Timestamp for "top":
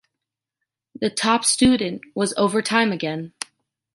1.11-1.45